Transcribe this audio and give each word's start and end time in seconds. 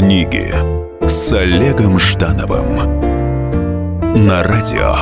Книги 0.00 0.54
с 1.06 1.30
Олегом 1.30 1.98
Ждановым 2.00 3.04
на 4.26 4.42
радио 4.42 4.96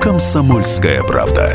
Комсомольская 0.00 1.02
правда. 1.02 1.52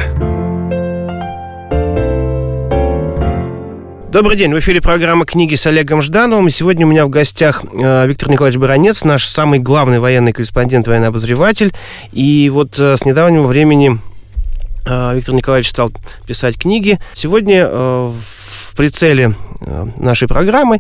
Добрый 4.12 4.38
день, 4.38 4.54
в 4.54 4.60
эфире 4.60 4.84
программа 4.84 5.26
«Книги 5.26 5.56
с 5.56 5.66
Олегом 5.66 6.04
Ждановым». 6.04 6.52
Сегодня 6.52 6.86
у 6.86 6.90
меня 6.90 7.08
в 7.08 7.10
гостях 7.10 7.64
э, 7.64 8.06
Виктор 8.06 8.30
Николаевич 8.30 8.62
Баранец, 8.62 9.04
наш 9.04 9.26
самый 9.26 9.58
главный 9.58 9.98
военный 9.98 10.32
корреспондент, 10.32 10.88
военный 10.88 11.08
обозреватель. 11.08 11.74
И 12.12 12.52
вот 12.54 12.78
э, 12.78 12.98
с 12.98 13.04
недавнего 13.04 13.48
времени 13.48 14.00
э, 14.86 15.16
Виктор 15.16 15.34
Николаевич 15.34 15.72
стал 15.72 15.92
писать 16.28 16.60
книги. 16.60 17.00
Сегодня 17.14 17.68
в 17.68 18.76
прицеле 18.76 19.34
нашей 19.98 20.28
программы 20.28 20.80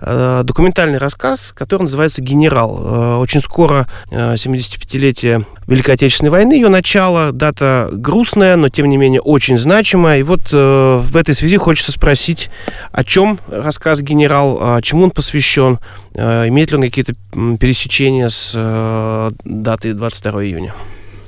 документальный 0.00 0.98
рассказ, 0.98 1.52
который 1.56 1.82
называется 1.82 2.22
«Генерал». 2.22 2.80
Э, 2.80 3.16
очень 3.16 3.40
скоро 3.40 3.86
75-летие 4.10 5.40
э, 5.40 5.44
Великой 5.66 5.94
Отечественной 5.94 6.30
войны, 6.30 6.52
ее 6.52 6.68
начало, 6.68 7.32
дата 7.32 7.88
грустная, 7.92 8.56
но 8.56 8.68
тем 8.68 8.88
не 8.88 8.96
менее 8.96 9.20
очень 9.20 9.58
значимая. 9.58 10.20
И 10.20 10.22
вот 10.22 10.52
в 10.52 11.16
этой 11.16 11.34
связи 11.34 11.56
хочется 11.56 11.92
спросить, 11.92 12.50
о 12.92 13.04
чем 13.04 13.38
рассказ 13.48 14.00
«Генерал», 14.00 14.58
а 14.60 14.82
чему 14.82 15.04
он 15.04 15.10
посвящен, 15.10 15.78
имеет 16.14 16.70
ли 16.70 16.76
он 16.76 16.82
какие-то 16.82 17.14
пересечения 17.58 18.28
с 18.28 19.32
датой 19.44 19.92
22 19.94 20.44
июня? 20.44 20.74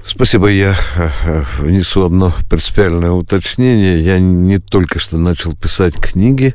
Спасибо. 0.09 0.48
Я 0.48 0.75
внесу 1.59 2.05
одно 2.05 2.33
принципиальное 2.48 3.11
уточнение. 3.11 4.01
Я 4.01 4.19
не 4.19 4.59
только 4.59 4.98
что 4.98 5.19
начал 5.19 5.55
писать 5.55 5.97
книги. 5.97 6.55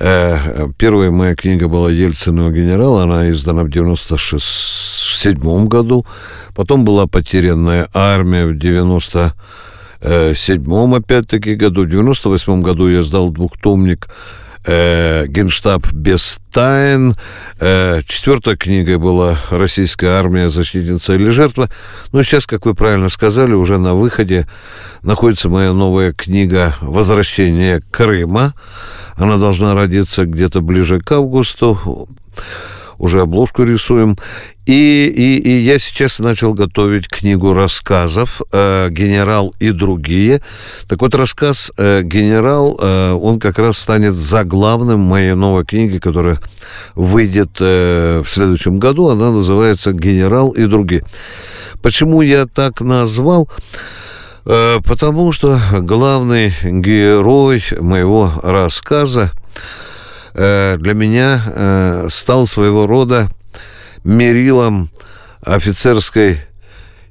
Э, 0.00 0.68
первая 0.78 1.10
моя 1.10 1.36
книга 1.36 1.68
была 1.68 1.90
«Ельцин 1.90 2.52
генерал», 2.52 2.98
она 2.98 3.30
издана 3.30 3.64
в 3.64 3.68
97 3.68 5.68
году. 5.68 6.06
Потом 6.54 6.84
была 6.84 7.06
«Потерянная 7.06 7.88
армия» 7.92 8.46
в 8.46 8.56
90 8.56 9.34
седьмом, 10.34 10.94
опять-таки, 10.94 11.54
году. 11.54 11.84
В 11.84 11.90
98 11.90 12.62
году 12.62 12.88
я 12.88 13.02
сдал 13.02 13.28
двухтомник 13.28 14.08
э, 14.64 15.26
«Генштаб 15.26 15.92
без 15.92 16.40
тайн». 16.52 17.14
Э, 17.58 18.00
четвертая 18.06 18.56
книга 18.56 18.98
была 18.98 19.38
«Российская 19.50 20.18
армия. 20.18 20.50
Защитница 20.50 21.14
или 21.14 21.30
жертва». 21.30 21.68
Но 22.12 22.22
сейчас, 22.22 22.46
как 22.46 22.66
вы 22.66 22.74
правильно 22.74 23.08
сказали, 23.08 23.52
уже 23.52 23.78
на 23.78 23.94
выходе 23.94 24.46
находится 25.02 25.48
моя 25.48 25.72
новая 25.72 26.12
книга 26.12 26.74
«Возвращение 26.80 27.80
Крыма». 27.90 28.54
Она 29.16 29.36
должна 29.36 29.74
родиться 29.74 30.24
где-то 30.24 30.60
ближе 30.60 31.00
к 31.00 31.12
августу. 31.12 32.08
Уже 33.00 33.22
обложку 33.22 33.64
рисуем. 33.64 34.18
И, 34.66 35.06
и, 35.06 35.38
и 35.38 35.56
я 35.62 35.78
сейчас 35.78 36.18
начал 36.18 36.52
готовить 36.52 37.08
книгу 37.08 37.54
рассказов 37.54 38.42
э, 38.52 38.88
«Генерал 38.90 39.54
и 39.58 39.70
другие». 39.70 40.42
Так 40.86 41.00
вот, 41.00 41.14
рассказ 41.14 41.72
э, 41.78 42.02
«Генерал», 42.02 42.78
э, 42.78 43.12
он 43.12 43.40
как 43.40 43.58
раз 43.58 43.78
станет 43.78 44.12
заглавным 44.14 45.00
моей 45.00 45.32
новой 45.32 45.64
книги, 45.64 45.96
которая 45.96 46.40
выйдет 46.94 47.58
в 47.58 48.24
следующем 48.26 48.78
году. 48.78 49.08
Она 49.08 49.30
называется 49.30 49.94
«Генерал 49.94 50.50
и 50.50 50.66
другие». 50.66 51.02
Почему 51.82 52.20
я 52.20 52.44
так 52.44 52.82
назвал? 52.82 53.48
Потому 54.44 55.32
что 55.32 55.58
главный 55.72 56.52
герой 56.62 57.62
моего 57.80 58.30
рассказа 58.42 59.32
для 60.34 60.94
меня 60.94 61.42
э, 61.44 62.08
стал 62.10 62.46
своего 62.46 62.86
рода 62.86 63.28
мерилом 64.04 64.90
офицерской 65.42 66.40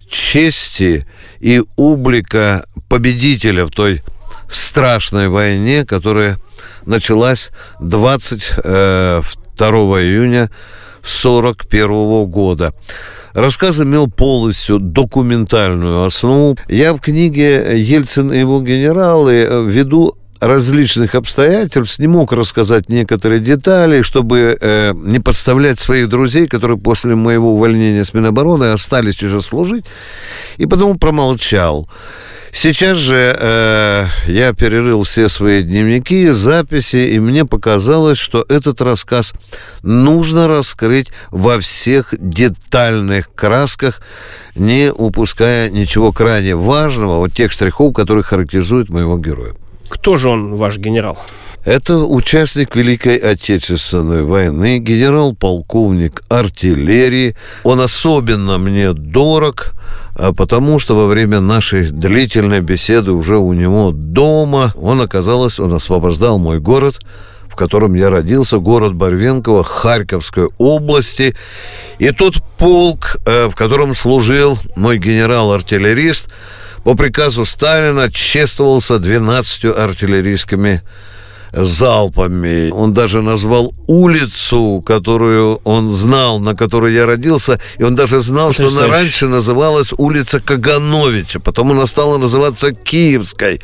чести 0.10 1.06
и 1.40 1.62
ублика 1.76 2.66
победителя 2.88 3.66
в 3.66 3.72
той 3.72 4.02
страшной 4.50 5.28
войне, 5.30 5.86
которая 5.86 6.38
началась 6.86 7.52
22 7.80 9.24
июня 10.02 10.50
1941 11.02 12.26
года. 12.26 12.74
Рассказ 13.34 13.80
имел 13.80 14.10
полностью 14.10 14.80
документальную 14.80 16.04
основу. 16.04 16.58
Я 16.68 16.94
в 16.94 17.00
книге 17.00 17.80
«Ельцин 17.80 18.34
и 18.34 18.40
его 18.40 18.62
генералы» 18.62 19.48
ввиду 19.68 20.18
различных 20.40 21.16
обстоятельств 21.16 22.00
не 22.00 22.08
мог 22.08 22.32
рассказать 22.32 22.90
некоторые 22.90 23.42
детали, 23.42 24.02
чтобы 24.02 24.58
э, 24.60 24.94
не 24.96 25.20
подставлять 25.20 25.80
своих 25.80 26.10
друзей, 26.10 26.48
которые 26.48 26.78
после 26.78 27.16
моего 27.16 27.54
увольнения 27.54 28.04
с 28.04 28.14
Минобороны 28.14 28.72
остались 28.72 29.22
уже 29.24 29.42
служить, 29.42 29.86
и 30.58 30.66
потому 30.66 30.96
промолчал. 30.96 31.90
Сейчас 32.52 32.98
же 32.98 33.38
э, 33.40 34.06
я 34.26 34.54
перерыл 34.54 35.04
все 35.04 35.30
свои 35.30 35.62
дневники, 35.62 36.30
записи, 36.30 36.98
и 36.98 37.20
мне 37.20 37.46
показалось, 37.46 38.18
что 38.18 38.44
этот 38.50 38.82
рассказ 38.82 39.34
нужно 39.84 40.48
раскрыть 40.48 41.10
во 41.30 41.60
всех 41.60 42.16
детальных 42.18 43.32
красках, 43.34 44.02
не 44.56 44.92
упуская 44.92 45.70
ничего 45.70 46.12
крайне 46.12 46.56
важного, 46.56 47.20
вот 47.20 47.34
тех 47.34 47.52
штрихов, 47.52 47.94
которые 47.94 48.24
характеризуют 48.24 48.90
моего 48.90 49.18
героя. 49.18 49.54
Кто 49.90 50.18
же 50.18 50.30
он, 50.30 50.56
ваш 50.56 50.78
генерал? 50.78 51.18
Это 51.66 51.98
участник 51.98 52.76
Великой 52.76 53.18
Отечественной 53.18 54.24
войны, 54.24 54.80
генерал-полковник 54.80 56.24
артиллерии. 56.30 57.36
Он 57.64 57.82
особенно 57.82 58.58
мне 58.58 58.94
дорог, 58.94 59.74
а 60.16 60.34
потому 60.34 60.80
что 60.80 60.96
во 60.96 61.08
время 61.08 61.42
нашей 61.42 61.90
длительной 61.90 62.62
беседы 62.62 63.12
уже 63.12 63.38
у 63.38 63.52
него 63.54 63.92
дома, 63.92 64.74
он 64.78 65.02
оказалось, 65.02 65.60
он 65.60 65.74
освобождал 65.74 66.40
мой 66.40 66.60
город, 66.60 67.00
котором 67.60 67.94
я 67.94 68.10
родился, 68.10 68.58
город 68.58 68.94
Барвенково, 68.94 69.64
Харьковской 69.64 70.48
области. 70.58 71.36
И 72.00 72.12
тот 72.12 72.36
полк, 72.58 73.18
э, 73.26 73.50
в 73.50 73.56
котором 73.56 73.94
служил 73.94 74.58
мой 74.78 74.98
генерал-артиллерист, 74.98 76.30
по 76.86 76.96
приказу 76.96 77.44
Сталина 77.44 78.10
чествовался 78.10 78.98
12 78.98 79.66
артиллерийскими 79.66 80.82
залпами. 81.54 82.72
Он 82.72 82.94
даже 82.94 83.22
назвал 83.22 83.74
улицу, 83.88 84.84
которую 84.86 85.60
он 85.64 85.90
знал, 85.90 86.40
на 86.40 86.56
которой 86.56 86.94
я 86.94 87.06
родился, 87.06 87.60
и 87.78 87.84
он 87.84 87.96
даже 87.96 88.20
знал, 88.20 88.54
что 88.54 88.68
она 88.68 88.88
раньше 88.88 89.28
называлась 89.28 89.94
улица 89.98 90.40
Кагановича, 90.40 91.40
потом 91.40 91.72
она 91.72 91.86
стала 91.86 92.18
называться 92.18 92.72
Киевской. 92.72 93.62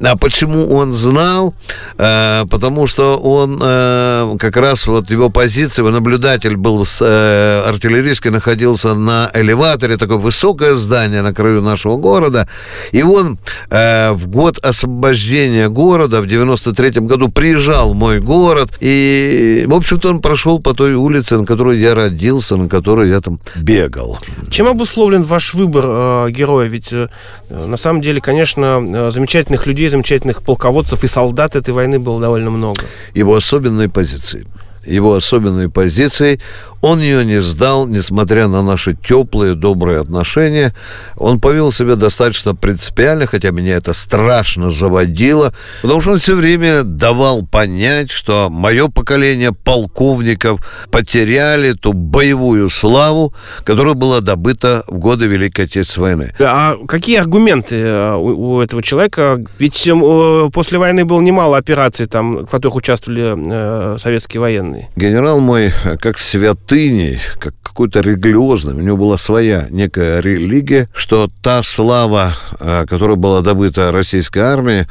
А 0.00 0.16
почему 0.16 0.74
он 0.74 0.92
знал? 0.92 1.54
Э, 1.96 2.44
потому 2.50 2.86
что 2.86 3.18
он 3.18 3.60
э, 3.62 4.36
как 4.38 4.56
раз 4.56 4.86
вот 4.86 5.10
его 5.10 5.30
позиция, 5.30 5.82
его 5.84 5.90
наблюдатель 5.90 6.56
был 6.56 6.84
с 6.84 7.00
э, 7.00 7.62
артиллерийской, 7.68 8.32
находился 8.32 8.94
на 8.94 9.30
элеваторе, 9.32 9.96
такое 9.96 10.16
высокое 10.16 10.74
здание 10.74 11.22
на 11.22 11.32
краю 11.32 11.62
нашего 11.62 11.98
города, 11.98 12.48
и 12.90 13.02
он 13.02 13.38
э, 13.70 14.10
в 14.12 14.26
год 14.26 14.58
освобождения 14.58 15.68
города 15.68 16.20
в 16.20 16.26
93 16.26 16.72
1993 16.72 17.01
году 17.06 17.28
приезжал 17.28 17.92
в 17.92 17.96
мой 17.96 18.20
город, 18.20 18.70
и, 18.80 19.64
в 19.66 19.74
общем-то, 19.74 20.10
он 20.10 20.20
прошел 20.20 20.60
по 20.60 20.74
той 20.74 20.94
улице, 20.94 21.38
на 21.38 21.44
которой 21.44 21.80
я 21.80 21.94
родился, 21.94 22.56
на 22.56 22.68
которой 22.68 23.10
я 23.10 23.20
там 23.20 23.40
бегал. 23.56 24.18
Чем 24.50 24.68
обусловлен 24.68 25.22
ваш 25.22 25.54
выбор 25.54 25.84
э, 25.86 26.30
героя? 26.30 26.68
Ведь, 26.68 26.92
э, 26.92 27.08
на 27.48 27.76
самом 27.76 28.02
деле, 28.02 28.20
конечно, 28.20 28.80
э, 28.82 29.10
замечательных 29.10 29.66
людей, 29.66 29.88
замечательных 29.88 30.42
полководцев 30.42 31.04
и 31.04 31.06
солдат 31.06 31.56
этой 31.56 31.74
войны 31.74 31.98
было 31.98 32.20
довольно 32.20 32.50
много. 32.50 32.82
Его 33.14 33.34
особенные 33.36 33.88
позиции 33.88 34.46
его 34.84 35.14
особенной 35.14 35.68
позицией. 35.68 36.40
Он 36.80 37.00
ее 37.00 37.24
не 37.24 37.40
сдал, 37.40 37.86
несмотря 37.86 38.48
на 38.48 38.60
наши 38.62 38.94
теплые, 38.94 39.54
добрые 39.54 40.00
отношения. 40.00 40.74
Он 41.16 41.40
повел 41.40 41.70
себя 41.70 41.94
достаточно 41.94 42.56
принципиально, 42.56 43.26
хотя 43.26 43.50
меня 43.52 43.76
это 43.76 43.92
страшно 43.92 44.70
заводило, 44.70 45.54
потому 45.82 46.00
что 46.00 46.12
он 46.12 46.18
все 46.18 46.34
время 46.34 46.82
давал 46.82 47.46
понять, 47.46 48.10
что 48.10 48.48
мое 48.50 48.88
поколение 48.88 49.52
полковников 49.52 50.60
потеряли 50.90 51.72
ту 51.72 51.92
боевую 51.92 52.68
славу, 52.68 53.32
которая 53.64 53.94
была 53.94 54.20
добыта 54.20 54.82
в 54.88 54.98
годы 54.98 55.26
Великой 55.26 55.66
Отечественной 55.66 56.16
войны. 56.16 56.34
А 56.40 56.76
какие 56.88 57.18
аргументы 57.18 57.76
э, 57.76 58.14
у, 58.16 58.60
этого 58.60 58.82
человека? 58.82 59.42
Ведь 59.58 59.86
э, 59.86 60.50
после 60.52 60.78
войны 60.78 61.04
было 61.04 61.20
немало 61.20 61.56
операций, 61.56 62.06
там, 62.06 62.38
в 62.38 62.46
которых 62.46 62.76
участвовали 62.76 63.34
э, 63.36 63.98
советские 63.98 64.40
военные. 64.40 64.71
Генерал 64.96 65.40
мой, 65.40 65.72
как 66.00 66.18
свят 66.18 66.58
святыней, 66.58 67.20
как 67.38 67.54
какой-то 67.72 68.00
религиозным. 68.00 68.76
У 68.76 68.80
него 68.80 68.96
была 68.98 69.16
своя 69.16 69.66
некая 69.70 70.20
религия, 70.20 70.88
что 70.94 71.30
та 71.42 71.62
слава, 71.62 72.34
э, 72.60 72.84
которая 72.86 73.16
была 73.16 73.40
добыта 73.40 73.90
российской 73.90 74.40
армией, 74.40 74.86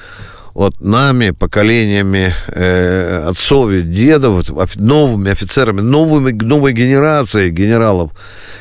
вот 0.56 0.82
нами, 0.82 1.30
поколениями 1.30 2.34
э, 2.48 3.28
отцов 3.30 3.70
и 3.70 3.84
дедов, 3.84 4.50
новыми 4.76 5.32
офицерами, 5.32 5.82
новыми, 5.82 6.32
новой 6.32 6.74
генерацией 6.74 7.52
генералов 7.52 8.12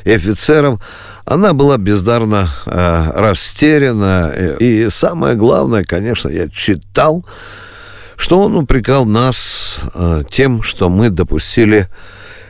и 0.05 0.13
офицеров, 0.13 0.81
она 1.25 1.55
была 1.55 1.79
бездарно 1.79 2.49
э, 2.67 3.11
растеряна. 3.15 4.33
И 4.61 4.89
самое 4.91 5.35
главное, 5.35 5.85
конечно, 5.85 6.29
я 6.29 6.49
читал, 6.49 7.25
что 8.21 8.39
он 8.39 8.55
упрекал 8.57 9.07
нас 9.07 9.81
э, 9.95 10.25
тем, 10.31 10.63
что 10.63 10.91
мы 10.91 11.09
допустили 11.09 11.89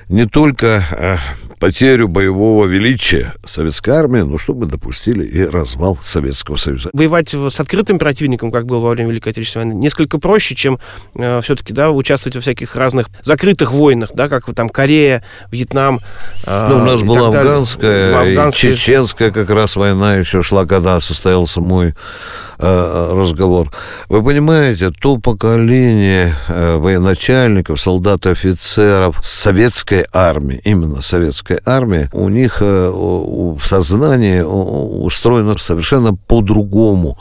не 0.09 0.27
только 0.27 0.83
э, 0.91 1.17
потерю 1.61 2.09
боевого 2.09 2.67
величия 2.67 3.35
советской 3.47 3.91
армии, 3.91 4.23
но 4.23 4.39
чтобы 4.39 4.67
допустили 4.67 5.25
и 5.25 5.45
развал 5.45 5.97
Советского 6.03 6.57
Союза. 6.57 6.91
Воевать 6.93 7.33
с 7.33 7.61
открытым 7.61 8.01
противником, 8.01 8.51
как 8.51 8.67
было 8.67 8.81
во 8.81 8.91
время 8.91 9.11
Великой 9.11 9.29
Отечественной 9.29 9.67
войны, 9.67 9.79
несколько 9.79 10.19
проще, 10.19 10.57
чем 10.57 10.81
э, 11.15 11.41
все-таки 11.43 11.73
да, 11.73 11.91
участвовать 11.93 12.35
во 12.35 12.41
всяких 12.41 12.75
разных 12.75 13.09
закрытых 13.23 13.73
войнах, 13.73 14.11
да, 14.13 14.29
как 14.29 14.53
там 14.53 14.69
Корея, 14.69 15.23
Вьетнам. 15.53 16.01
Э, 16.47 16.69
ну, 16.69 16.79
у 16.79 16.85
нас 16.85 17.03
была 17.03 17.29
афганская, 17.29 18.19
афганская, 18.19 18.73
и 18.73 18.75
чеченская 18.75 19.31
как 19.31 19.51
раз 19.51 19.77
война 19.77 20.17
еще 20.17 20.43
шла, 20.43 20.67
когда 20.67 20.99
состоялся 20.99 21.61
мой 21.61 21.95
разговор. 22.61 23.71
Вы 24.09 24.23
понимаете, 24.23 24.91
то 24.91 25.17
поколение 25.19 26.35
э, 26.49 26.77
военачальников, 26.77 27.81
солдат 27.81 28.27
офицеров 28.27 29.19
советской 29.23 30.07
армии, 30.13 30.61
именно 30.65 31.01
советской 31.01 31.61
армии, 31.65 32.09
у 32.13 32.29
них 32.29 32.59
э, 32.61 32.91
в 32.91 33.61
сознании 33.61 34.41
устроено 34.41 35.57
совершенно 35.59 36.15
по-другому 36.15 37.19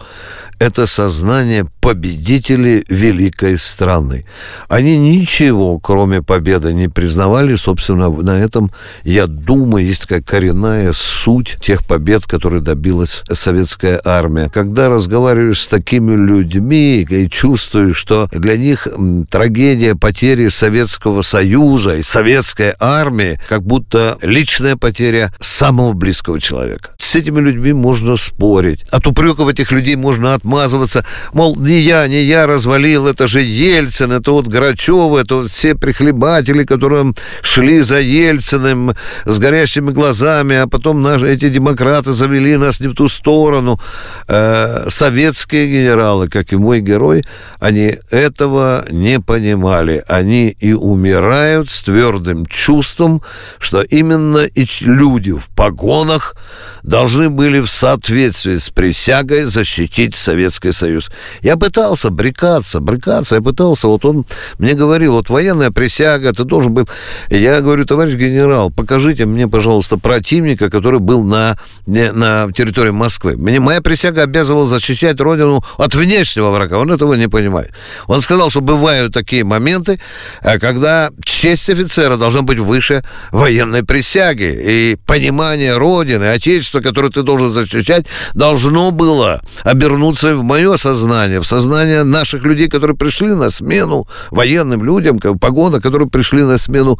это 0.59 0.85
сознание 0.85 1.65
победителей 1.79 2.83
великой 2.89 3.57
страны. 3.57 4.25
Они 4.67 4.97
ничего, 4.97 5.79
кроме 5.79 6.21
победы, 6.21 6.73
не 6.73 6.89
признавали. 6.89 7.55
Собственно, 7.55 8.09
на 8.09 8.37
этом, 8.37 8.71
я 9.03 9.25
думаю, 9.25 9.85
есть 9.85 10.01
такая 10.01 10.21
коренная 10.21 10.91
суть 10.93 11.57
тех 11.61 11.87
побед, 11.87 12.25
которые 12.25 12.61
добилась 12.61 13.23
советская 13.31 14.01
армия. 14.03 14.49
Когда 14.53 14.89
разговариваешь 14.89 15.61
с 15.61 15.67
такими 15.67 16.15
людьми 16.15 17.07
и 17.09 17.29
чувствуешь, 17.29 17.97
что 17.97 18.27
для 18.33 18.57
них 18.57 18.87
трагедия 19.29 19.95
потери 19.95 20.49
Советского 20.49 21.21
Союза 21.21 21.95
и 21.95 22.03
советской 22.03 22.73
армии 22.79 23.39
как 23.47 23.63
будто 23.63 24.17
личная 24.21 24.75
потеря 24.75 25.33
самого 25.39 25.93
близкого 25.93 26.39
человека. 26.39 26.91
С 26.97 27.15
этими 27.15 27.39
людьми 27.39 27.71
можно 27.71 28.17
спорить. 28.17 28.83
От 28.91 29.07
упреков 29.07 29.47
этих 29.47 29.71
людей 29.71 29.95
можно 29.95 30.33
отмазаться 30.33 30.48
отмазываться, 30.49 31.05
мол, 31.33 31.55
не 31.55 31.79
я, 31.79 32.07
не 32.07 32.23
я 32.23 32.47
развалил, 32.47 33.07
это 33.07 33.27
же 33.27 33.41
Ельцин, 33.41 34.11
это 34.11 34.31
вот 34.31 34.47
Грачев, 34.47 35.15
это 35.15 35.35
вот 35.35 35.49
все 35.49 35.75
прихлебатели, 35.75 36.63
которые 36.63 37.13
шли 37.41 37.81
за 37.81 37.99
Ельциным 37.99 38.95
с 39.25 39.37
горящими 39.37 39.91
глазами, 39.91 40.55
а 40.55 40.67
потом 40.67 41.01
наши, 41.01 41.31
эти 41.31 41.49
демократы 41.49 42.13
завели 42.13 42.57
нас 42.57 42.79
не 42.79 42.87
в 42.87 42.95
ту 42.95 43.07
сторону. 43.07 43.79
Э, 44.27 44.87
советские 44.89 45.67
генералы, 45.67 46.27
как 46.27 46.51
и 46.53 46.57
мой 46.57 46.81
герой, 46.81 47.23
они 47.59 47.95
этого 48.09 48.85
не 48.89 49.19
понимали. 49.19 50.03
Они 50.07 50.49
и 50.49 50.73
умирают 50.73 51.69
с 51.69 51.83
твердым 51.83 52.45
чувством, 52.45 53.21
что 53.59 53.81
именно 53.81 54.47
эти 54.55 54.83
люди 54.83 55.31
в 55.31 55.49
погонах 55.55 56.35
должны 56.83 57.29
были 57.29 57.59
в 57.59 57.67
соответствии 57.67 58.57
с 58.57 58.69
присягой 58.69 59.43
защитить 59.43 60.15
Совет 60.15 60.38
Советский 60.39 60.71
Союз. 60.71 61.11
Я 61.41 61.57
пытался 61.57 62.09
брекаться, 62.09 62.79
брекаться, 62.79 63.35
я 63.35 63.41
пытался, 63.41 63.89
вот 63.89 64.05
он 64.05 64.25
мне 64.57 64.73
говорил, 64.73 65.13
вот 65.13 65.29
военная 65.29 65.69
присяга, 65.69 66.31
ты 66.31 66.45
должен 66.45 66.73
был... 66.73 66.87
Я 67.29 67.59
говорю, 67.59 67.85
товарищ 67.85 68.15
генерал, 68.15 68.71
покажите 68.71 69.25
мне, 69.25 69.49
пожалуйста, 69.49 69.97
противника, 69.97 70.69
который 70.69 71.01
был 71.01 71.23
на, 71.23 71.57
на 71.85 72.49
территории 72.53 72.91
Москвы. 72.91 73.35
Мне, 73.35 73.59
моя 73.59 73.81
присяга 73.81 74.23
обязывала 74.23 74.65
защищать 74.65 75.19
Родину 75.19 75.61
от 75.77 75.93
внешнего 75.95 76.51
врага, 76.51 76.77
он 76.77 76.91
этого 76.91 77.15
не 77.15 77.27
понимает. 77.27 77.71
Он 78.07 78.21
сказал, 78.21 78.49
что 78.49 78.61
бывают 78.61 79.13
такие 79.13 79.43
моменты, 79.43 79.99
а 80.41 80.57
когда 80.57 81.09
честь 81.25 81.69
офицера 81.69 82.15
должна 82.15 82.43
быть 82.43 82.59
выше 82.59 83.03
военной 83.31 83.83
присяги, 83.83 84.57
и 84.63 84.97
понимание 85.05 85.75
Родины, 85.75 86.25
Отечества, 86.25 86.79
которое 86.79 87.09
ты 87.09 87.23
должен 87.23 87.51
защищать, 87.51 88.05
должно 88.33 88.91
было 88.91 89.41
обернуться 89.63 90.28
в 90.35 90.43
мое 90.43 90.77
сознание, 90.77 91.39
в 91.39 91.45
сознание 91.45 92.03
наших 92.03 92.43
людей, 92.43 92.69
которые 92.69 92.95
пришли 92.95 93.27
на 93.27 93.49
смену 93.49 94.07
военным 94.31 94.83
людям, 94.83 95.19
погона, 95.19 95.81
которые 95.81 96.09
пришли 96.09 96.43
на 96.43 96.57
смену 96.57 96.99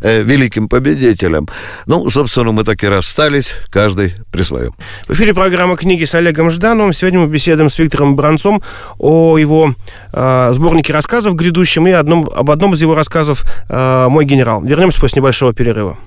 э, 0.00 0.22
великим 0.22 0.68
победителям. 0.68 1.48
Ну, 1.86 2.08
собственно, 2.10 2.52
мы 2.52 2.64
так 2.64 2.82
и 2.84 2.88
расстались, 2.88 3.54
каждый 3.70 4.14
при 4.30 4.42
своем. 4.42 4.72
В 5.08 5.12
эфире 5.12 5.34
программа 5.34 5.76
«Книги» 5.76 6.04
с 6.04 6.14
Олегом 6.14 6.50
Ждановым. 6.50 6.92
Сегодня 6.92 7.20
мы 7.20 7.26
беседуем 7.26 7.70
с 7.70 7.78
Виктором 7.78 8.16
Бранцом 8.16 8.62
о 8.98 9.38
его 9.38 9.74
э, 10.12 10.50
сборнике 10.52 10.92
рассказов 10.92 11.34
грядущем 11.34 11.86
и 11.86 11.90
одном, 11.90 12.28
об 12.34 12.50
одном 12.50 12.74
из 12.74 12.82
его 12.82 12.94
рассказов 12.94 13.44
э, 13.68 14.06
«Мой 14.08 14.24
генерал». 14.24 14.62
Вернемся 14.62 15.00
после 15.00 15.20
небольшого 15.20 15.52
перерыва. 15.52 15.98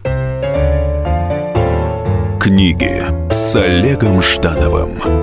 Книги 2.39 3.03
с 3.31 3.55
Олегом 3.55 4.21
Ждановым. 4.21 5.22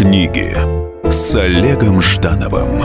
Книги 0.00 0.56
с 1.10 1.34
Олегом 1.34 2.00
Ждановым 2.00 2.78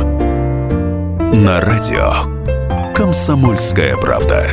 на 1.45 1.62
радио 1.62 2.93
Комсомольская 2.93 3.95
правда. 3.95 4.50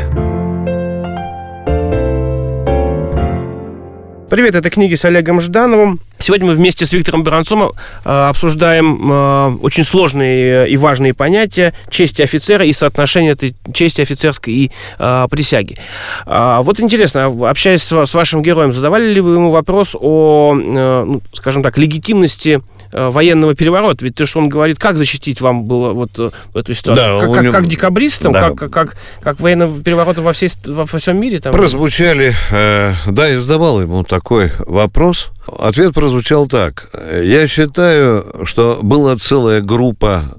Привет, 4.31 4.55
это 4.55 4.71
книги 4.71 4.95
с 4.95 5.05
Олегом 5.05 5.41
Ждановым. 5.41 5.99
Сегодня 6.23 6.47
мы 6.47 6.55
вместе 6.55 6.87
с 6.87 6.93
Виктором 6.93 7.25
Баранцом 7.25 7.73
э, 8.05 8.29
обсуждаем 8.29 9.11
э, 9.11 9.57
очень 9.61 9.83
сложные 9.83 10.69
и 10.69 10.77
важные 10.77 11.15
понятия 11.15 11.75
чести 11.91 12.23
офицера 12.23 12.65
и 12.65 12.73
соотношения 12.73 13.33
этой 13.33 13.57
чести 13.75 14.03
офицерской 14.03 14.55
и 14.55 14.71
э, 15.01 15.27
присяги. 15.29 15.79
А, 16.25 16.63
вот 16.63 16.79
интересно, 16.79 17.27
общаясь 17.27 17.83
с 17.83 18.15
вашим 18.15 18.41
героем, 18.41 18.73
задавали 18.73 19.13
ли 19.13 19.21
вы 19.21 19.35
ему 19.35 19.51
вопрос 19.51 19.97
о, 19.99 20.55
ну, 20.55 21.23
скажем 21.33 21.65
так, 21.65 21.77
легитимности 21.77 22.63
военного 22.93 23.55
переворота. 23.55 24.05
Ведь 24.05 24.15
то, 24.15 24.27
что 24.27 24.39
он 24.39 24.49
говорит, 24.49 24.79
как 24.79 24.97
защитить 24.97 25.41
вам 25.41 25.65
было 25.65 25.93
вот 25.93 26.11
в 26.17 26.57
эту 26.57 26.75
ситуацию? 26.75 27.21
Да, 27.21 27.21
как, 27.21 27.35
как, 27.35 27.43
него... 27.43 27.53
как 27.53 27.67
декабристам, 27.67 28.33
да. 28.33 28.51
как, 28.51 28.71
как, 28.71 28.97
как 29.21 29.41
военного 29.41 29.83
переворота 29.83 30.23
во, 30.23 30.33
всей, 30.33 30.51
во 30.67 30.87
всем 30.87 31.19
мире? 31.19 31.41
Там... 31.41 31.53
Прозвучали, 31.53 32.35
э, 32.51 32.95
да, 33.07 33.29
я 33.29 33.41
задавал 33.41 33.81
ему 33.81 34.05
такой 34.05 34.53
вопрос. 34.67 35.31
Ответ 35.59 35.95
прозвучал 35.95 36.47
так. 36.47 36.89
Я 37.23 37.47
считаю, 37.47 38.25
что 38.45 38.79
была 38.83 39.17
целая 39.17 39.61
группа 39.61 40.39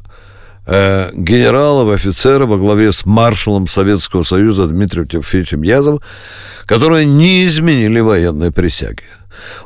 э, 0.65 1.11
генералов, 1.13 1.93
офицеров 1.93 2.49
во 2.49 2.57
главе 2.57 2.91
с 2.91 3.05
маршалом 3.05 3.67
Советского 3.67 4.23
Союза 4.23 4.67
Дмитрием 4.67 5.07
Тимофеевичем 5.07 5.63
Язовым, 5.63 6.01
которые 6.65 7.05
не 7.05 7.45
изменили 7.45 7.99
военной 7.99 8.51
присяги. 8.51 9.03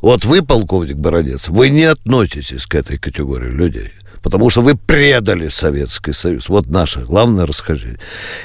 Вот 0.02 0.26
вы, 0.26 0.42
полковник 0.42 0.98
Бородец, 0.98 1.50
вы 1.50 1.70
не 1.70 1.84
относитесь 1.86 2.66
к 2.66 2.76
этой 2.76 2.98
категории 2.98 3.52
людей. 3.52 3.92
Потому 4.28 4.50
что 4.50 4.62
вы 4.62 4.76
предали 4.76 5.48
Советский 5.48 6.12
Союз. 6.12 6.50
Вот 6.50 6.68
наше 6.68 7.00
главное 7.00 7.46
расхождение. 7.46 7.98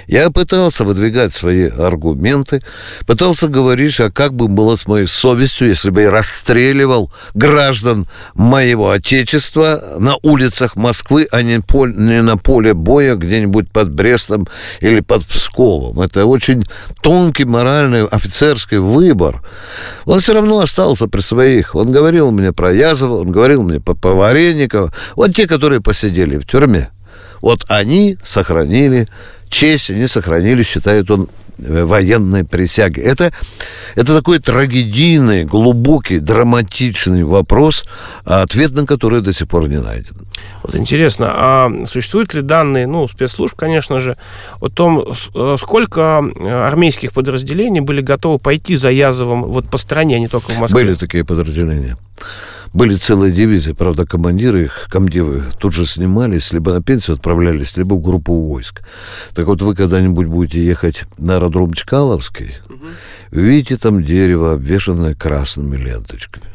Я 0.06 0.30
пытался 0.30 0.84
выдвигать 0.84 1.34
свои 1.34 1.68
аргументы, 1.68 2.62
пытался 3.04 3.48
говорить, 3.48 3.98
а 3.98 4.12
как 4.12 4.32
бы 4.32 4.46
было 4.46 4.76
с 4.76 4.86
моей 4.86 5.08
совестью, 5.08 5.70
если 5.70 5.90
бы 5.90 6.02
я 6.02 6.12
расстреливал 6.12 7.10
граждан 7.34 8.06
моего 8.34 8.90
отечества 8.90 9.96
на 9.98 10.14
улицах 10.22 10.76
Москвы, 10.76 11.26
а 11.32 11.42
не, 11.42 11.58
поле, 11.58 11.94
не 11.96 12.22
на 12.22 12.36
поле 12.36 12.74
боя 12.74 13.16
где-нибудь 13.16 13.72
под 13.72 13.90
Брестом 13.90 14.46
или 14.80 15.00
под 15.00 15.26
Псковом. 15.26 16.00
Это 16.00 16.26
очень 16.26 16.64
тонкий 17.02 17.44
моральный 17.44 18.06
офицерский 18.06 18.78
выбор. 18.78 19.42
Он 20.04 20.20
все 20.20 20.34
равно 20.34 20.60
остался 20.60 21.08
при 21.08 21.22
своих. 21.22 21.74
Он 21.74 21.90
говорил 21.90 22.30
мне 22.30 22.52
про 22.52 22.72
Язова, 22.72 23.18
он 23.18 23.32
говорил 23.32 23.64
мне 23.64 23.80
про 23.80 23.94
Поваренникова. 23.94 24.92
Вот 25.16 25.34
те, 25.34 25.48
которые 25.48 25.72
посидели 25.81 26.38
в 26.38 26.47
тюрьме. 26.47 26.91
Вот 27.41 27.64
они 27.69 28.19
сохранили 28.23 29.09
честь, 29.49 29.91
они 29.91 30.07
сохранили, 30.07 30.62
считает 30.62 31.11
он, 31.11 31.29
Э, 31.64 31.85
военной 31.85 32.45
присяги. 32.45 33.00
Это, 33.00 33.31
это 33.95 34.17
такой 34.17 34.38
трагедийный, 34.38 35.45
глубокий, 35.45 36.19
драматичный 36.19 37.25
вопрос, 37.25 37.85
ответ 38.25 38.73
на 38.73 38.87
который 38.87 39.21
до 39.21 39.33
сих 39.33 39.49
пор 39.49 39.69
не 39.69 39.81
найден. 39.81 40.17
Вот 40.62 40.75
интересно, 40.75 41.26
а 41.31 41.71
существуют 41.88 42.35
ли 42.35 42.43
данные, 42.43 42.87
ну, 42.87 43.07
спецслужб, 43.07 43.55
конечно 43.55 44.00
же, 44.00 44.17
о 44.61 44.71
том, 44.71 45.05
э, 45.35 45.57
сколько 45.59 46.19
армейских 46.19 47.12
подразделений 47.12 47.81
были 47.81 48.00
готовы 48.00 48.38
пойти 48.38 48.75
за 48.75 48.91
Язовым 48.91 49.45
вот 49.45 49.69
по 49.69 49.79
стране, 49.79 50.17
а 50.17 50.19
не 50.19 50.29
только 50.29 50.50
в 50.50 50.59
Москве? 50.59 50.83
Были 50.83 50.95
такие 50.95 51.25
подразделения. 51.25 51.97
Были 52.73 52.95
целые 52.95 53.33
дивизии, 53.33 53.73
правда, 53.73 54.07
командиры 54.07 54.64
их, 54.64 54.88
комдивы, 54.88 55.45
тут 55.59 55.75
же 55.75 55.85
снимались, 55.85 56.52
либо 56.52 56.73
на 56.73 56.83
пенсию 56.83 57.17
отправлялись, 57.17 57.76
либо 57.76 57.95
в 57.95 58.00
группу 58.00 58.33
войск. 58.33 58.83
Так 59.35 59.47
вот, 59.47 59.61
вы 59.61 59.75
когда-нибудь 59.75 60.26
будете 60.26 60.64
ехать 60.64 61.05
на 61.19 61.35
аэродром 61.35 61.75
Чкаловский, 61.75 62.55
угу. 62.67 62.87
видите 63.31 63.76
там 63.76 64.02
дерево, 64.02 64.52
обвешанное 64.52 65.14
красными 65.14 65.76
ленточками. 65.76 66.47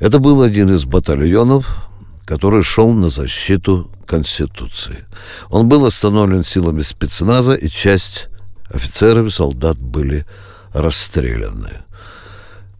Это 0.00 0.18
был 0.18 0.42
один 0.42 0.74
из 0.74 0.84
батальонов, 0.84 1.88
который 2.24 2.64
шел 2.64 2.90
на 2.92 3.08
защиту 3.08 3.90
Конституции. 4.06 5.04
Он 5.48 5.68
был 5.68 5.84
остановлен 5.84 6.44
силами 6.44 6.82
спецназа, 6.82 7.54
и 7.54 7.68
часть 7.68 8.28
офицеров 8.68 9.26
и 9.26 9.30
солдат 9.30 9.78
были 9.78 10.26
расстреляны. 10.72 11.82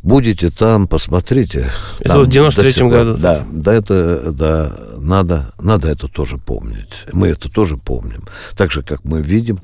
Будете 0.02 0.50
там, 0.50 0.86
посмотрите. 0.86 1.70
Это 1.98 2.14
там, 2.14 2.22
в 2.24 2.28
93-м 2.28 2.88
году? 2.88 3.14
Да, 3.18 3.44
да, 3.52 3.74
это, 3.74 4.32
да, 4.32 4.72
надо, 4.98 5.52
надо 5.60 5.88
это 5.88 6.08
тоже 6.08 6.38
помнить. 6.38 7.04
Мы 7.12 7.28
это 7.28 7.50
тоже 7.50 7.76
помним. 7.76 8.24
Так 8.56 8.72
же, 8.72 8.82
как 8.82 9.04
мы 9.04 9.20
видим 9.20 9.60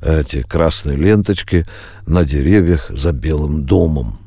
эти 0.00 0.42
красные 0.42 0.96
ленточки 0.96 1.66
на 2.06 2.24
деревьях 2.24 2.86
за 2.90 3.12
Белым 3.12 3.64
домом. 3.64 4.20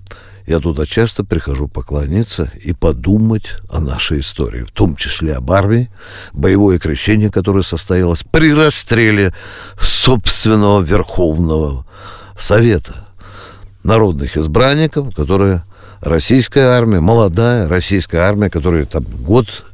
Я 0.46 0.60
туда 0.60 0.86
часто 0.86 1.24
прихожу 1.24 1.70
поклониться 1.70 2.52
и 2.62 2.74
подумать 2.74 3.56
о 3.70 3.80
нашей 3.80 4.20
истории, 4.20 4.64
в 4.64 4.72
том 4.72 4.98
числе 4.98 5.36
об 5.36 5.50
армии, 5.50 5.90
боевое 6.34 6.80
крещение, 6.80 7.30
которое 7.30 7.64
состоялось 7.64 8.26
при 8.30 8.54
расстреле 8.54 9.34
собственного 9.80 10.82
Верховного 10.82 11.86
Совета 12.38 13.03
народных 13.84 14.38
избранников, 14.38 15.14
которые 15.16 15.64
российская 16.02 16.68
армия, 16.68 17.00
молодая 17.00 17.68
российская 17.68 18.20
армия, 18.20 18.50
которая 18.50 18.86
там 18.86 19.04
год, 19.04 19.66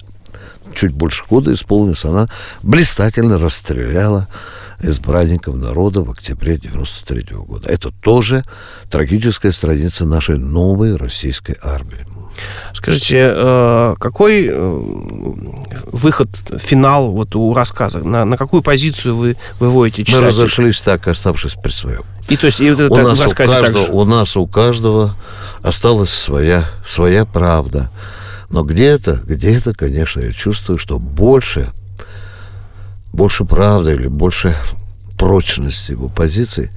чуть 0.76 0.94
больше 0.94 1.24
года 1.30 1.54
исполнилась, 1.54 2.06
она 2.06 2.28
блистательно 2.64 3.38
расстреляла 3.38 4.28
избранников 4.82 5.56
народа 5.56 6.02
в 6.02 6.12
октябре 6.12 6.58
93 6.58 7.22
-го 7.34 7.46
года. 7.46 7.70
Это 7.70 7.92
тоже 7.92 8.44
трагическая 8.90 9.52
страница 9.52 10.06
нашей 10.06 10.38
новой 10.38 10.96
российской 10.96 11.58
армии. 11.62 12.06
Скажите, 12.82 13.34
э, 13.36 13.96
какой 14.00 14.48
э, 14.50 14.80
выход, 15.92 16.30
финал 16.58 17.12
вот 17.12 17.36
у 17.36 17.54
рассказа? 17.54 18.00
На, 18.00 18.24
на 18.24 18.38
какую 18.38 18.64
позицию 18.64 19.18
вы 19.18 19.36
выводите 19.60 20.06
читателя? 20.06 20.22
Мы 20.22 20.28
разошлись 20.30 20.80
так, 20.80 21.06
оставшись 21.10 21.56
при 21.56 21.72
своем. 21.72 22.04
И 22.30 22.38
то 22.38 22.46
есть 22.46 22.62
и 22.62 22.72
вот 22.72 22.80
это 22.80 22.94
у, 22.94 22.98
нас 23.02 23.26
у, 23.26 23.36
каждого, 23.36 23.92
у 23.92 24.06
нас 24.06 24.38
у 24.38 24.48
каждого 24.48 25.16
осталась 25.62 26.10
своя, 26.10 26.64
своя 26.86 27.26
правда. 27.26 27.92
Но 28.50 28.64
где-то, 28.64 29.20
где-то, 29.26 29.74
конечно, 29.74 30.22
я 30.22 30.32
чувствую, 30.32 30.78
что 30.78 31.00
больше, 31.00 31.74
больше 33.12 33.44
правды 33.44 33.92
или 33.94 34.08
больше 34.08 34.56
прочности 35.18 35.92
его 35.92 36.08
позиции 36.08 36.72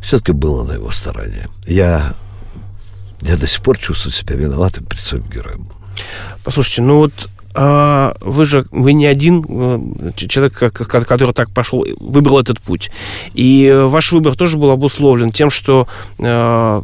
все-таки 0.00 0.32
было 0.32 0.64
на 0.64 0.72
его 0.72 0.90
стороне. 0.90 1.48
Я 1.66 2.14
я 3.24 3.36
до 3.36 3.46
сих 3.46 3.62
пор 3.62 3.78
чувствую 3.78 4.12
себя 4.12 4.36
виноватым 4.36 4.84
перед 4.84 5.02
своим 5.02 5.24
героем. 5.24 5.68
Послушайте, 6.44 6.82
ну 6.82 6.98
вот 6.98 7.28
вы 7.54 8.46
же, 8.46 8.66
вы 8.72 8.92
не 8.94 9.06
один 9.06 9.44
э, 9.48 10.10
человек, 10.16 10.54
который 10.54 11.32
так 11.32 11.50
пошел, 11.50 11.86
выбрал 12.00 12.40
этот 12.40 12.60
путь. 12.60 12.90
И 13.34 13.72
ваш 13.86 14.12
выбор 14.12 14.36
тоже 14.36 14.58
был 14.58 14.70
обусловлен 14.70 15.30
тем, 15.30 15.50
что 15.50 15.86
э, 16.18 16.82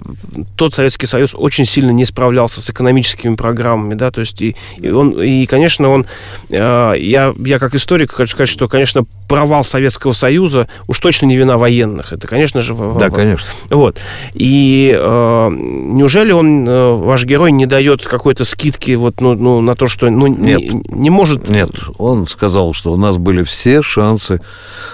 тот 0.57 0.75
Советский 0.75 1.07
Союз 1.07 1.35
очень 1.35 1.65
сильно 1.65 1.91
не 1.91 2.05
справлялся 2.05 2.61
с 2.61 2.71
экономическими 2.71 3.35
программами, 3.35 3.95
да, 3.95 4.11
то 4.11 4.21
есть 4.21 4.41
и, 4.43 4.57
и 4.79 4.91
он, 4.91 5.21
и, 5.21 5.47
конечно, 5.47 5.89
он, 5.89 6.07
э, 6.51 6.95
я, 6.99 7.35
я 7.37 7.59
как 7.59 7.75
историк 7.75 8.13
хочу 8.13 8.33
сказать, 8.33 8.49
что, 8.49 8.69
конечно, 8.69 9.05
провал 9.29 9.65
Советского 9.65 10.13
Союза 10.13 10.69
уж 10.89 10.99
точно 10.99 11.27
не 11.27 11.37
вина 11.37 11.57
военных. 11.57 12.13
Это, 12.13 12.27
конечно 12.27 12.63
же... 12.63 12.75
Да, 12.75 13.11
конечно. 13.11 13.47
Вот. 13.71 13.99
И 14.35 14.93
э, 14.97 15.49
неужели 15.51 16.33
он, 16.33 16.69
э, 16.69 16.93
ваш 16.97 17.25
герой, 17.25 17.53
не 17.53 17.67
дает 17.67 18.05
какой-то 18.05 18.45
скидки 18.45 18.93
вот, 18.93 19.21
ну, 19.21 19.35
ну, 19.35 19.61
на 19.61 19.75
то, 19.75 19.89
что... 19.89 20.11
Ну, 20.11 20.27
Нет 20.27 20.60
не 20.69 21.11
может... 21.11 21.49
Нет, 21.49 21.71
он 21.99 22.27
сказал, 22.27 22.73
что 22.73 22.93
у 22.93 22.97
нас 22.97 23.17
были 23.17 23.43
все 23.43 23.83
шансы 23.83 24.41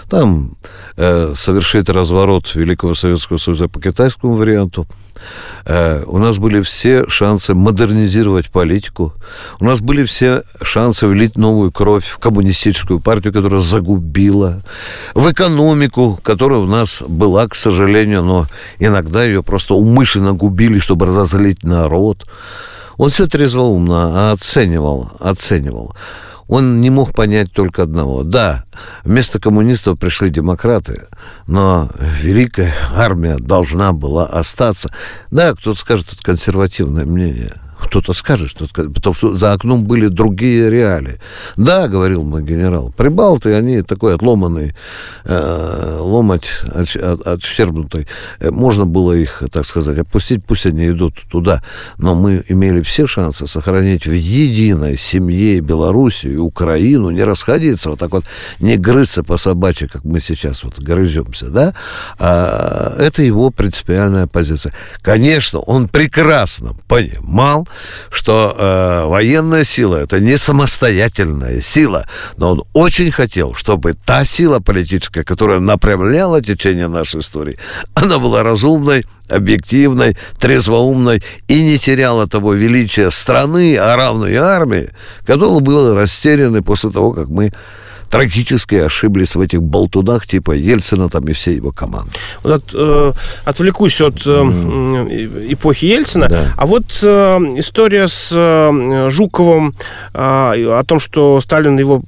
там 0.08 0.56
э, 0.96 1.32
совершить 1.34 1.88
разворот 1.88 2.54
Великого 2.54 2.94
Советского 2.94 3.38
Союза 3.38 3.68
по 3.68 3.80
китайскому 3.80 4.36
варианту. 4.36 4.86
Э, 5.64 6.02
у 6.06 6.18
нас 6.18 6.38
были 6.38 6.60
все 6.60 7.08
шансы 7.08 7.54
модернизировать 7.54 8.50
политику. 8.50 9.14
У 9.60 9.64
нас 9.64 9.80
были 9.80 10.04
все 10.04 10.42
шансы 10.62 11.06
влить 11.06 11.36
новую 11.38 11.72
кровь 11.72 12.06
в 12.06 12.18
коммунистическую 12.18 13.00
партию, 13.00 13.32
которая 13.32 13.60
загубила, 13.60 14.62
в 15.14 15.30
экономику, 15.30 16.18
которая 16.22 16.60
у 16.60 16.66
нас 16.66 17.02
была, 17.06 17.48
к 17.48 17.54
сожалению, 17.54 18.22
но 18.22 18.46
иногда 18.78 19.24
ее 19.24 19.42
просто 19.42 19.74
умышленно 19.74 20.32
губили, 20.32 20.78
чтобы 20.78 21.06
разозлить 21.06 21.64
народ. 21.64 22.26
Он 22.96 23.10
все 23.10 23.26
трезвоумно 23.26 24.32
оценивал, 24.32 25.10
оценивал. 25.20 25.94
Он 26.48 26.80
не 26.80 26.90
мог 26.90 27.12
понять 27.12 27.52
только 27.52 27.82
одного. 27.82 28.22
Да, 28.22 28.64
вместо 29.04 29.40
коммунистов 29.40 29.98
пришли 29.98 30.30
демократы, 30.30 31.06
но 31.46 31.90
великая 32.20 32.72
армия 32.94 33.36
должна 33.36 33.92
была 33.92 34.26
остаться. 34.26 34.90
Да, 35.30 35.54
кто-то 35.54 35.78
скажет, 35.78 36.12
это 36.12 36.22
консервативное 36.22 37.04
мнение– 37.04 37.54
кто-то 37.86 38.12
скажет, 38.12 38.50
что 38.50 38.66
потому 38.66 39.14
что 39.14 39.36
за 39.36 39.52
окном 39.52 39.84
были 39.84 40.08
другие 40.08 40.70
реалии. 40.70 41.18
Да, 41.56 41.88
говорил 41.88 42.22
мой 42.22 42.42
генерал, 42.42 42.92
прибалты, 42.96 43.54
они 43.54 43.82
такой 43.82 44.14
отломанный, 44.14 44.74
э, 45.24 45.98
ломать 46.00 46.48
от, 46.66 46.94
от, 46.96 47.26
отщербнутый. 47.26 48.06
Э, 48.40 48.50
можно 48.50 48.86
было 48.86 49.12
их, 49.12 49.42
так 49.52 49.66
сказать, 49.66 49.98
опустить, 49.98 50.44
пусть 50.44 50.66
они 50.66 50.88
идут 50.88 51.14
туда. 51.30 51.62
Но 51.98 52.14
мы 52.14 52.44
имели 52.48 52.82
все 52.82 53.06
шансы 53.06 53.46
сохранить 53.46 54.06
в 54.06 54.12
единой 54.12 54.96
семье 54.96 55.60
Белоруссию 55.60 56.34
и 56.34 56.36
Украину, 56.36 57.10
не 57.10 57.24
расходиться, 57.24 57.90
вот 57.90 57.98
так 57.98 58.12
вот 58.12 58.24
не 58.60 58.76
грыться 58.76 59.22
по 59.22 59.36
собачьи, 59.36 59.88
как 59.88 60.04
мы 60.04 60.20
сейчас 60.20 60.64
вот 60.64 60.78
грыземся, 60.78 61.46
да? 61.46 61.74
А, 62.18 62.96
это 62.98 63.22
его 63.22 63.50
принципиальная 63.50 64.26
позиция. 64.26 64.72
Конечно, 65.02 65.60
он 65.60 65.88
прекрасно 65.88 66.74
понимал, 66.88 67.66
что 68.10 68.54
э, 68.56 69.04
военная 69.06 69.64
сила 69.64 69.96
это 69.96 70.20
не 70.20 70.36
самостоятельная 70.36 71.60
сила, 71.60 72.06
но 72.36 72.52
он 72.52 72.62
очень 72.72 73.10
хотел, 73.10 73.54
чтобы 73.54 73.94
та 73.94 74.24
сила 74.24 74.60
политическая, 74.60 75.24
которая 75.24 75.60
направляла 75.60 76.42
течение 76.42 76.88
нашей 76.88 77.20
истории, 77.20 77.58
она 77.94 78.18
была 78.18 78.42
разумной, 78.42 79.04
объективной, 79.28 80.16
трезвоумной 80.38 81.22
и 81.48 81.62
не 81.62 81.78
теряла 81.78 82.26
того 82.26 82.54
величия 82.54 83.10
страны, 83.10 83.76
а 83.76 83.96
равной 83.96 84.36
армии, 84.36 84.90
которая 85.24 85.60
была 85.60 85.94
растеряна 85.94 86.62
после 86.62 86.90
того, 86.90 87.12
как 87.12 87.28
мы 87.28 87.52
трагически 88.10 88.76
ошиблись 88.76 89.34
в 89.34 89.40
этих 89.40 89.62
болтунах 89.62 90.26
типа 90.26 90.52
Ельцина 90.52 91.08
там 91.08 91.24
и 91.24 91.32
всей 91.32 91.56
его 91.56 91.72
команды. 91.72 92.12
Вот 92.42 92.64
э, 92.74 93.12
отвлекусь 93.44 94.00
от 94.00 94.26
э, 94.26 94.30
эпохи 95.50 95.84
Ельцина. 95.86 96.28
Да. 96.28 96.52
А 96.56 96.66
вот 96.66 96.84
э, 97.02 97.38
история 97.56 98.06
с 98.08 98.30
э, 98.32 99.10
Жуковым 99.10 99.74
э, 100.14 100.18
о 100.18 100.82
том, 100.86 101.00
что 101.00 101.40
Сталин 101.40 101.78
его 101.78 102.02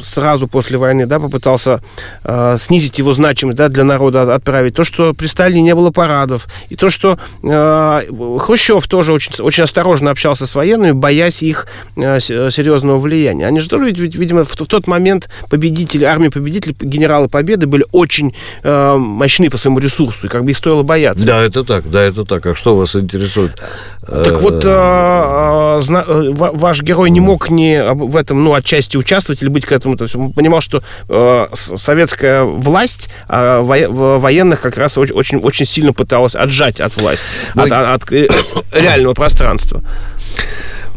сразу 0.00 0.48
после 0.48 0.78
войны 0.78 1.06
да, 1.06 1.18
попытался 1.20 1.80
э, 2.24 2.56
снизить 2.58 2.98
его 2.98 3.12
значимость 3.12 3.56
да, 3.58 3.68
для 3.68 3.84
народа 3.84 4.34
отправить. 4.34 4.74
То, 4.74 4.84
что 4.84 5.14
при 5.14 5.26
Сталине 5.26 5.62
не 5.62 5.74
было 5.74 5.90
парадов. 5.90 6.46
И 6.68 6.76
то, 6.76 6.90
что 6.90 7.18
э, 7.42 8.02
Хрущев 8.38 8.86
тоже 8.88 9.12
очень, 9.12 9.42
очень 9.42 9.64
осторожно 9.64 10.10
общался 10.10 10.46
с 10.46 10.54
военными, 10.54 10.92
боясь 10.92 11.42
их 11.42 11.66
э, 11.96 12.20
серьезного 12.20 12.98
влияния. 12.98 13.46
Они 13.46 13.60
же 13.60 13.68
тоже, 13.68 13.90
видимо, 13.90 14.44
в 14.44 14.56
тот 14.56 14.86
момент 14.86 15.28
победители, 15.48 16.04
армии 16.04 16.28
победителей, 16.28 16.76
генералы 16.80 17.28
Победы 17.28 17.66
были 17.66 17.84
очень 17.92 18.34
э, 18.62 18.96
мощны 18.96 19.50
по 19.50 19.56
своему 19.56 19.78
ресурсу, 19.78 20.26
и 20.26 20.30
как 20.30 20.44
бы 20.44 20.50
их 20.50 20.56
стоило 20.56 20.82
бояться. 20.82 21.26
Да, 21.26 21.42
это 21.42 21.64
так, 21.64 21.90
да, 21.90 22.02
это 22.02 22.24
так. 22.24 22.46
А 22.46 22.54
что 22.54 22.76
вас 22.76 22.94
интересует? 22.96 23.60
Так 24.06 24.40
вот, 24.42 24.64
э, 24.64 24.68
э, 24.68 25.80
э 25.80 26.30
ваш 26.34 26.82
герой 26.82 27.10
не 27.10 27.20
мог 27.20 27.50
не 27.50 27.82
в 27.92 28.16
этом, 28.16 28.44
ну, 28.44 28.54
отчасти 28.54 28.96
участвовать 28.96 29.42
или 29.42 29.48
быть 29.48 29.64
к 29.64 29.72
этому. 29.72 29.96
То 29.96 30.04
есть 30.04 30.14
он 30.14 30.32
понимал, 30.32 30.60
что 30.60 30.82
э, 31.08 31.46
советская 31.52 32.44
власть 32.44 33.08
э, 33.28 33.60
военных 33.60 34.60
как 34.60 34.76
раз 34.76 34.98
очень, 34.98 35.14
очень, 35.14 35.38
очень 35.38 35.66
сильно 35.66 35.92
пыталась 35.92 36.34
отжать 36.36 36.80
от 36.80 36.96
власти, 36.96 37.24
от, 37.54 37.72
от, 37.72 38.02
от 38.02 38.10
реального 38.72 39.14
пространства. 39.14 39.82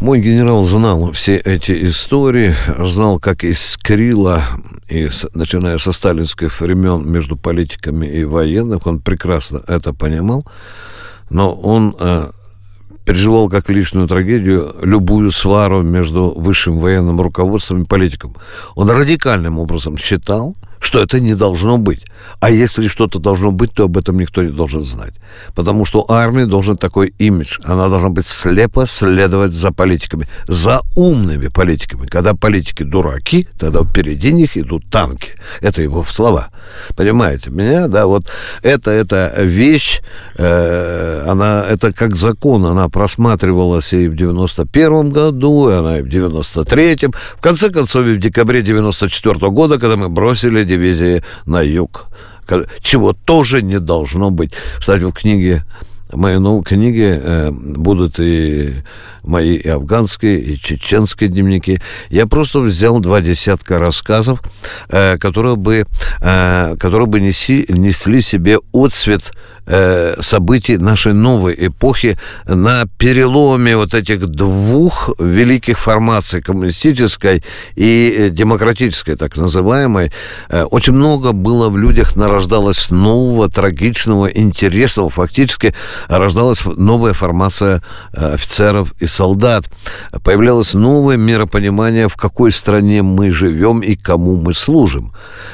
Мой 0.00 0.20
генерал 0.20 0.62
знал 0.62 1.10
все 1.10 1.38
эти 1.38 1.86
истории, 1.88 2.54
знал, 2.78 3.18
как 3.18 3.42
искрило, 3.42 4.44
и, 4.88 5.10
начиная 5.34 5.76
со 5.78 5.90
сталинских 5.90 6.60
времен 6.60 7.10
между 7.10 7.36
политиками 7.36 8.06
и 8.06 8.22
военных, 8.22 8.86
он 8.86 9.00
прекрасно 9.00 9.60
это 9.66 9.92
понимал, 9.92 10.46
но 11.30 11.52
он 11.52 11.96
э, 11.98 12.28
переживал 13.04 13.48
как 13.48 13.68
личную 13.70 14.06
трагедию 14.06 14.72
любую 14.82 15.32
свару 15.32 15.82
между 15.82 16.30
высшим 16.30 16.78
военным 16.78 17.20
руководством 17.20 17.82
и 17.82 17.84
политиком. 17.84 18.36
Он 18.76 18.88
радикальным 18.88 19.58
образом 19.58 19.98
считал, 19.98 20.54
что 20.80 21.00
это 21.00 21.20
не 21.20 21.34
должно 21.34 21.78
быть. 21.78 22.04
А 22.40 22.50
если 22.50 22.88
что-то 22.88 23.18
должно 23.18 23.52
быть, 23.52 23.72
то 23.72 23.84
об 23.84 23.96
этом 23.96 24.18
никто 24.18 24.42
не 24.42 24.50
должен 24.50 24.82
знать. 24.82 25.14
Потому 25.54 25.84
что 25.84 26.00
у 26.00 26.12
армии 26.12 26.44
должен 26.44 26.76
такой 26.76 27.14
имидж. 27.18 27.58
Она 27.64 27.88
должна 27.88 28.10
быть 28.10 28.26
слепо 28.26 28.86
следовать 28.86 29.52
за 29.52 29.72
политиками. 29.72 30.26
За 30.46 30.80
умными 30.96 31.48
политиками. 31.48 32.06
Когда 32.06 32.34
политики 32.34 32.82
дураки, 32.82 33.46
тогда 33.58 33.82
впереди 33.82 34.32
них 34.32 34.56
идут 34.56 34.88
танки. 34.90 35.32
Это 35.60 35.82
его 35.82 36.04
слова. 36.04 36.48
Понимаете 36.96 37.50
меня? 37.50 37.88
Да, 37.88 38.06
вот 38.06 38.26
это, 38.62 38.90
это 38.90 39.32
вещь, 39.38 40.00
э, 40.36 41.24
она, 41.26 41.64
это 41.68 41.92
как 41.92 42.16
закон. 42.16 42.66
Она 42.66 42.88
просматривалась 42.88 43.92
и 43.92 44.08
в 44.08 44.14
91 44.14 45.10
году, 45.10 45.70
и 45.70 45.74
она 45.74 45.98
и 45.98 46.02
в 46.02 46.06
93-м. 46.06 47.12
В 47.12 47.40
конце 47.40 47.70
концов, 47.70 48.06
и 48.06 48.12
в 48.12 48.18
декабре 48.18 48.62
94 48.62 49.34
-го 49.36 49.50
года, 49.50 49.78
когда 49.78 49.96
мы 49.96 50.08
бросили 50.08 50.64
дивизии 50.68 51.22
на 51.46 51.62
юг, 51.62 52.06
чего 52.80 53.12
тоже 53.12 53.62
не 53.62 53.80
должно 53.80 54.30
быть. 54.30 54.52
Кстати, 54.78 55.02
в 55.02 55.12
книге 55.12 55.64
моей 56.12 56.38
новой 56.38 56.62
книге 56.62 57.20
э, 57.22 57.50
будут 57.50 58.18
и 58.18 58.82
мои 59.22 59.56
и 59.56 59.68
афганские, 59.68 60.40
и 60.40 60.58
чеченские 60.58 61.28
дневники. 61.28 61.80
Я 62.08 62.26
просто 62.26 62.60
взял 62.60 62.98
два 63.00 63.20
десятка 63.20 63.78
рассказов, 63.78 64.40
э, 64.88 65.18
которые 65.18 65.56
бы, 65.56 65.84
э, 66.20 66.76
которые 66.78 67.06
бы 67.06 67.20
неси, 67.20 67.66
несли 67.68 68.20
себе 68.22 68.58
отцвет 68.72 69.32
э, 69.68 70.16
событий 70.20 70.76
нашей 70.78 71.12
новой 71.12 71.54
эпохи 71.56 72.18
на 72.46 72.86
переломе 72.98 73.76
вот 73.76 73.94
этих 73.94 74.26
двух 74.26 75.10
великих 75.18 75.78
формаций, 75.78 76.42
коммунистической 76.42 77.44
и 77.76 78.28
демократической, 78.32 79.14
так 79.16 79.36
называемой. 79.36 80.10
Э, 80.48 80.64
очень 80.64 80.94
много 80.94 81.32
было 81.32 81.68
в 81.68 81.76
людях 81.76 82.16
нарождалось 82.16 82.90
нового, 82.90 83.48
трагичного, 83.48 84.26
интересного. 84.26 85.10
Фактически 85.10 85.74
рождалась 86.08 86.64
новая 86.64 87.12
формация 87.12 87.82
э, 88.12 88.34
офицеров 88.34 88.94
и 89.00 89.06
солдат. 89.06 89.64
Появлялось 90.24 90.74
новое 90.74 91.16
миропонимание, 91.16 92.08
в 92.08 92.16
какой 92.16 92.52
стране 92.52 93.02
мы 93.02 93.30
живем 93.30 93.80
и 93.80 93.96
кому 93.96 94.36
мы 94.36 94.54
служим. 94.54 95.12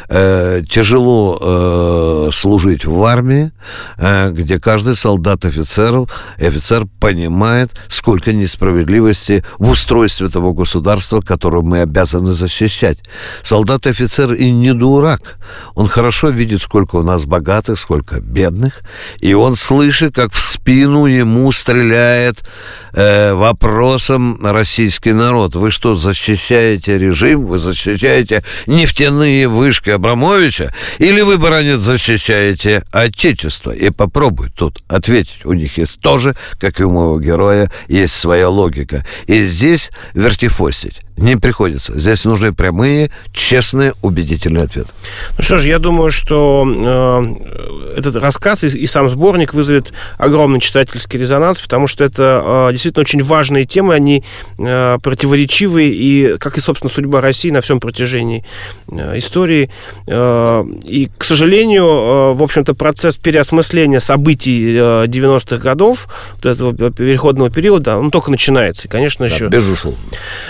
Э, 0.08 0.62
тяжело 0.68 1.38
э, 1.40 2.30
служить 2.32 2.84
в 2.84 3.02
армии, 3.04 3.50
э, 3.98 4.03
где 4.04 4.60
каждый 4.60 4.96
солдат 4.96 5.44
офицеров, 5.44 6.10
и 6.38 6.46
офицер 6.46 6.84
понимает, 7.00 7.70
сколько 7.88 8.32
несправедливости 8.32 9.44
в 9.58 9.70
устройстве 9.70 10.28
того 10.28 10.52
государства, 10.52 11.20
которое 11.20 11.62
мы 11.62 11.80
обязаны 11.80 12.32
защищать. 12.32 12.98
Солдат 13.42 13.86
офицер 13.86 14.32
и 14.32 14.50
не 14.50 14.74
дурак. 14.74 15.38
Он 15.74 15.86
хорошо 15.88 16.28
видит, 16.28 16.60
сколько 16.60 16.96
у 16.96 17.02
нас 17.02 17.24
богатых, 17.24 17.78
сколько 17.78 18.20
бедных, 18.20 18.80
и 19.20 19.32
он 19.34 19.56
слышит, 19.56 20.14
как 20.14 20.32
в 20.32 20.40
спину 20.40 21.06
ему 21.06 21.50
стреляет 21.52 22.44
э, 22.92 23.32
вопросом 23.32 24.38
российский 24.44 25.12
народ. 25.12 25.54
Вы 25.54 25.70
что, 25.70 25.94
защищаете 25.94 26.98
режим? 26.98 27.46
Вы 27.46 27.58
защищаете 27.58 28.44
нефтяные 28.66 29.48
вышки 29.48 29.90
Абрамовича? 29.90 30.74
Или 30.98 31.22
вы, 31.22 31.38
баронец, 31.38 31.80
защищаете 31.80 32.82
Отечество? 32.92 33.70
И 33.70 33.90
попробуй 33.96 34.50
тут 34.50 34.82
ответить. 34.88 35.44
У 35.44 35.52
них 35.52 35.78
есть 35.78 36.00
тоже, 36.00 36.34
как 36.58 36.80
и 36.80 36.84
у 36.84 36.90
моего 36.90 37.20
героя, 37.20 37.70
есть 37.88 38.14
своя 38.14 38.48
логика. 38.48 39.04
И 39.26 39.44
здесь 39.44 39.90
вертифостить 40.14 41.03
не 41.16 41.36
приходится. 41.36 41.98
Здесь 41.98 42.24
нужны 42.24 42.52
прямые, 42.52 43.10
честные, 43.32 43.92
убедительные 44.02 44.64
ответы. 44.64 44.90
Ну 45.36 45.44
что 45.44 45.58
ж, 45.58 45.66
я 45.66 45.78
думаю, 45.78 46.10
что 46.10 46.64
э, 46.66 47.98
этот 47.98 48.16
рассказ 48.16 48.64
и, 48.64 48.66
и 48.66 48.86
сам 48.86 49.08
сборник 49.08 49.54
вызовет 49.54 49.92
огромный 50.18 50.60
читательский 50.60 51.18
резонанс, 51.18 51.60
потому 51.60 51.86
что 51.86 52.02
это 52.02 52.42
э, 52.44 52.72
действительно 52.72 53.02
очень 53.02 53.22
важные 53.22 53.64
темы, 53.64 53.94
они 53.94 54.24
э, 54.58 54.98
противоречивые, 55.02 55.94
и, 55.94 56.36
как 56.38 56.58
и, 56.58 56.60
собственно, 56.60 56.90
судьба 56.92 57.20
России 57.20 57.50
на 57.50 57.60
всем 57.60 57.78
протяжении 57.78 58.44
э, 58.90 59.18
истории. 59.18 59.70
Э, 60.08 60.64
и, 60.82 61.10
к 61.16 61.22
сожалению, 61.22 61.84
э, 61.84 62.32
в 62.34 62.42
общем-то, 62.42 62.74
процесс 62.74 63.18
переосмысления 63.18 64.00
событий 64.00 64.74
э, 64.76 65.06
90-х 65.06 65.58
годов, 65.58 66.08
вот 66.36 66.46
этого 66.46 66.90
переходного 66.90 67.50
периода, 67.50 67.98
он 67.98 68.10
только 68.10 68.32
начинается. 68.32 68.88
И, 68.88 68.90
конечно, 68.90 69.28
да, 69.28 69.34
еще... 69.34 69.48
Безусловно. 69.48 69.98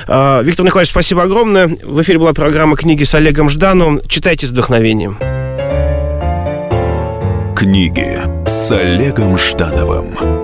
Э, 0.08 0.42
Виктор 0.54 0.66
Николаевич, 0.66 0.92
спасибо 0.92 1.24
огромное. 1.24 1.66
В 1.66 2.00
эфире 2.02 2.20
была 2.20 2.32
программа 2.32 2.76
«Книги 2.76 3.02
с 3.02 3.12
Олегом 3.16 3.48
Ждановым». 3.48 4.00
Читайте 4.06 4.46
с 4.46 4.50
вдохновением. 4.50 5.18
Книги 7.56 8.20
с 8.46 8.70
Олегом 8.70 9.36
Ждановым. 9.36 10.43